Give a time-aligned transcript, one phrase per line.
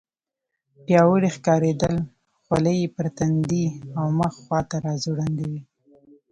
[0.85, 1.95] پیاوړي ښکارېدل،
[2.43, 3.65] خولۍ یې پر تندي
[3.99, 5.61] او مخ خواته راځوړندې وې.